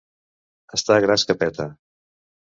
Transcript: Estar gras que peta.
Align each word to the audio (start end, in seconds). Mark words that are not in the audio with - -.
Estar 0.77 0.95
gras 1.05 1.25
que 1.31 1.35
peta. 1.43 1.67